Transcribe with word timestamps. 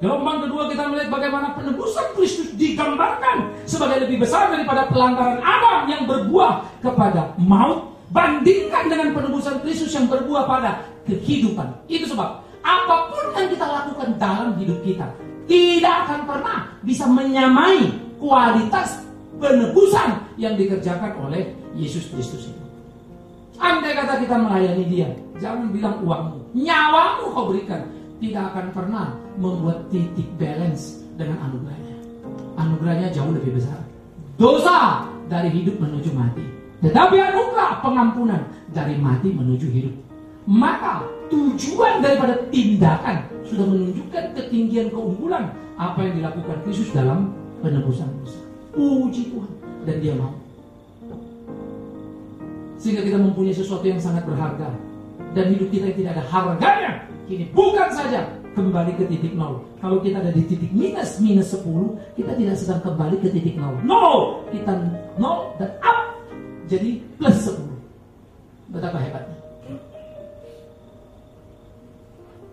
Gelombang 0.00 0.48
kedua 0.48 0.64
kita 0.72 0.88
melihat 0.88 1.12
bagaimana 1.12 1.52
penebusan 1.52 2.16
Kristus 2.16 2.56
digambarkan 2.56 3.52
sebagai 3.68 4.08
lebih 4.08 4.24
besar 4.24 4.48
daripada 4.48 4.88
pelanggaran 4.88 5.44
Adam 5.44 5.80
yang 5.92 6.02
berbuah 6.08 6.64
kepada 6.80 7.36
maut. 7.36 7.92
Bandingkan 8.10 8.90
dengan 8.90 9.14
penebusan 9.14 9.62
Kristus 9.62 9.94
yang 9.94 10.10
berbuah 10.10 10.42
pada 10.42 10.82
kehidupan. 11.06 11.86
Itu 11.86 12.10
sebab 12.10 12.42
apa 12.64 12.96
pun 13.06 13.24
yang 13.38 13.46
kita 13.54 13.62
lakukan 13.62 14.18
dalam 14.18 14.58
hidup 14.58 14.82
kita 14.82 15.06
tidak 15.46 15.94
akan 16.08 16.20
pernah 16.26 16.58
bisa 16.82 17.06
menyamai 17.06 17.94
kualitas 18.18 19.06
penebusan 19.38 20.26
yang 20.42 20.58
dikerjakan 20.58 21.22
oleh 21.22 21.54
Yesus 21.78 22.10
Kristus 22.10 22.50
itu. 22.50 22.64
Andai 23.62 23.94
kata 23.94 24.18
kita 24.24 24.36
melayani 24.40 24.84
dia, 24.88 25.08
jangan 25.38 25.70
bilang 25.70 26.02
uangmu, 26.02 26.50
nyawamu 26.56 27.24
kau 27.30 27.46
berikan 27.52 27.84
tidak 28.20 28.52
akan 28.52 28.66
pernah 28.76 29.06
membuat 29.40 29.88
titik 29.88 30.28
balance 30.36 31.00
dengan 31.16 31.40
anugerahnya. 31.48 31.96
Anugerahnya 32.60 33.08
jauh 33.10 33.32
lebih 33.32 33.56
besar. 33.56 33.80
Dosa 34.36 35.08
dari 35.32 35.48
hidup 35.48 35.80
menuju 35.80 36.12
mati. 36.12 36.44
Tetapi 36.84 37.16
anugerah 37.16 37.80
pengampunan 37.80 38.40
dari 38.76 39.00
mati 39.00 39.32
menuju 39.32 39.66
hidup. 39.72 39.94
Maka 40.44 41.04
tujuan 41.32 42.04
daripada 42.04 42.36
tindakan 42.52 43.24
sudah 43.48 43.64
menunjukkan 43.64 44.24
ketinggian 44.36 44.88
keunggulan 44.92 45.52
apa 45.80 46.00
yang 46.04 46.20
dilakukan 46.20 46.56
Kristus 46.64 46.92
dalam 46.92 47.32
penebusan 47.64 48.08
dosa. 48.20 48.40
Puji 48.76 49.32
Tuhan 49.32 49.52
dan 49.88 49.96
dia 50.00 50.14
mau. 50.16 50.36
Sehingga 52.80 53.04
kita 53.04 53.20
mempunyai 53.20 53.52
sesuatu 53.52 53.84
yang 53.84 54.00
sangat 54.00 54.24
berharga 54.24 54.72
dan 55.36 55.44
hidup 55.52 55.68
kita 55.68 55.92
yang 55.92 55.98
tidak 56.00 56.12
ada 56.16 56.24
harganya 56.32 57.09
Kini 57.30 57.46
bukan 57.54 57.88
saja 57.94 58.26
kembali 58.58 58.98
ke 58.98 59.06
titik 59.06 59.38
nol. 59.38 59.62
Kalau 59.78 60.02
kita 60.02 60.18
ada 60.18 60.34
di 60.34 60.42
titik 60.50 60.74
minus 60.74 61.22
minus 61.22 61.54
10, 61.54 62.18
kita 62.18 62.34
tidak 62.34 62.56
sedang 62.58 62.82
kembali 62.82 63.22
ke 63.22 63.30
titik 63.30 63.54
nol. 63.54 63.78
No, 63.86 64.42
kita 64.50 64.74
nol 65.14 65.54
dan 65.62 65.70
up 65.78 66.18
jadi 66.66 66.98
plus 67.22 67.54
10. 67.54 68.74
Betapa 68.74 68.98
hebatnya. 68.98 69.38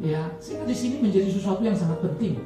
Ya, 0.00 0.22
sehingga 0.38 0.64
di 0.70 0.76
sini 0.78 1.02
menjadi 1.02 1.34
sesuatu 1.34 1.66
yang 1.66 1.74
sangat 1.74 1.98
penting. 2.06 2.38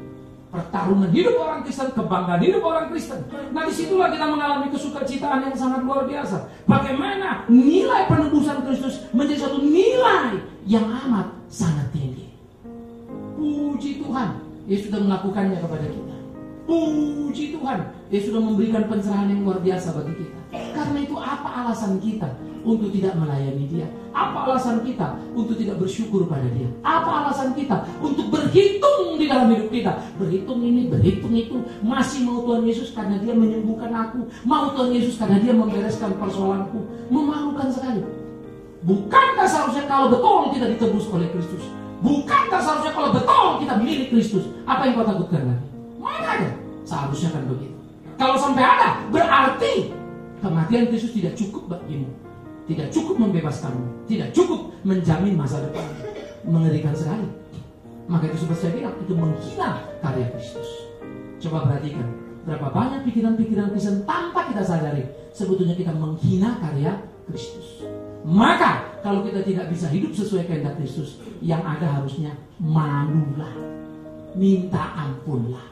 Pertarungan 0.49 1.11
hidup 1.13 1.35
orang 1.45 1.61
Kristen, 1.67 1.93
kebanggaan 1.93 2.41
hidup 2.41 2.63
orang 2.65 2.87
Kristen. 2.89 3.21
Nah 3.53 3.69
di 3.69 3.75
situlah 3.75 4.09
kita 4.09 4.23
mengalami 4.33 4.71
kesukacitaan 4.73 5.51
yang 5.51 5.57
sangat 5.59 5.83
luar 5.83 6.09
biasa. 6.09 6.47
Bagaimana 6.65 7.45
nilai 7.53 8.07
penebusan 8.09 8.63
Kristus 8.65 9.03
menjadi 9.11 9.51
satu 9.51 9.59
nilai 9.61 10.54
yang 10.65 10.89
amat 10.89 11.29
sangat 11.53 11.93
tinggi. 11.93 12.33
Puji 13.37 14.01
Tuhan, 14.01 14.41
Dia 14.65 14.79
sudah 14.81 15.01
melakukannya 15.05 15.61
kepada 15.61 15.85
kita. 15.85 16.17
Puji 16.65 17.53
Tuhan, 17.53 17.79
Dia 18.09 18.21
sudah 18.25 18.41
memberikan 18.41 18.89
pencerahan 18.89 19.29
yang 19.29 19.45
luar 19.45 19.61
biasa 19.61 19.93
bagi 19.93 20.25
kita. 20.25 20.39
Karena 20.73 20.99
itu 21.05 21.17
apa 21.21 21.49
alasan 21.65 22.01
kita 22.01 22.33
untuk 22.65 22.89
tidak 22.97 23.13
melayani 23.21 23.69
dia? 23.69 23.87
Apa 24.17 24.49
alasan 24.49 24.81
kita 24.81 25.21
untuk 25.37 25.61
tidak 25.61 25.77
bersyukur 25.85 26.25
pada 26.25 26.49
dia? 26.57 26.71
Apa 26.81 27.29
alasan 27.29 27.53
kita 27.53 27.85
untuk 28.01 28.33
berhitung 28.33 29.21
di 29.21 29.29
dalam 29.29 29.53
hidup 29.53 29.69
kita? 29.69 29.93
Berhitung 30.17 30.65
ini, 30.65 30.89
berhitung 30.89 31.35
itu. 31.37 31.61
Masih 31.85 32.25
mau 32.25 32.41
Tuhan 32.49 32.65
Yesus 32.65 32.97
karena 32.97 33.21
dia 33.21 33.37
menyembuhkan 33.37 33.93
aku. 33.93 34.25
Mau 34.49 34.73
Tuhan 34.73 34.97
Yesus 34.97 35.21
karena 35.21 35.37
dia 35.37 35.53
membereskan 35.53 36.17
persoalanku. 36.17 36.81
Memalukan 37.13 37.69
sekali. 37.69 38.24
Bukankah 38.85 39.49
seharusnya 39.49 39.89
kalau 39.89 40.13
betul 40.13 40.53
kita 40.53 40.67
ditebus 40.77 41.09
oleh 41.09 41.29
Kristus? 41.33 41.65
Bukankah 42.05 42.61
seharusnya 42.61 42.93
kalau 42.93 43.17
betul 43.17 43.47
kita 43.65 43.75
milik 43.81 44.13
Kristus? 44.13 44.45
Apa 44.69 44.85
yang 44.85 45.01
kau 45.01 45.09
takutkan 45.09 45.43
lagi? 45.49 45.67
Mana 45.97 46.29
ada? 46.37 46.49
Seharusnya 46.85 47.33
kan 47.33 47.49
begitu. 47.49 47.73
Kalau 48.21 48.37
sampai 48.37 48.61
ada, 48.61 49.01
berarti 49.09 49.89
kematian 50.45 50.93
Kristus 50.93 51.17
tidak 51.17 51.33
cukup 51.33 51.73
bagimu. 51.73 52.13
Tidak 52.69 52.89
cukup 52.93 53.17
membebaskanmu. 53.25 54.05
Tidak 54.05 54.29
cukup 54.37 54.73
menjamin 54.85 55.33
masa 55.33 55.65
depan. 55.65 55.85
Mengerikan 56.45 56.93
sekali. 56.93 57.25
Maka 58.05 58.29
itu 58.29 58.45
seperti 58.45 58.61
saya 58.69 58.73
bilang, 58.77 58.95
itu 59.01 59.13
menghina 59.17 59.81
karya 60.05 60.29
Kristus. 60.37 60.69
Coba 61.41 61.65
perhatikan, 61.69 62.05
berapa 62.45 62.69
banyak 62.69 63.09
pikiran-pikiran 63.09 63.73
Kristen 63.73 64.05
tanpa 64.05 64.45
kita 64.53 64.61
sadari, 64.61 65.09
sebetulnya 65.33 65.73
kita 65.73 65.93
menghina 65.97 66.61
karya 66.61 67.01
Kristus. 67.25 67.94
Maka 68.35 68.99
kalau 69.07 69.23
kita 69.23 69.47
tidak 69.47 69.71
bisa 69.71 69.87
hidup 69.95 70.11
sesuai 70.11 70.51
kehendak 70.51 70.75
Kristus, 70.83 71.23
yang 71.39 71.63
ada 71.63 71.87
harusnya 71.87 72.35
malulah, 72.59 73.55
minta 74.35 74.91
ampunlah. 74.99 75.63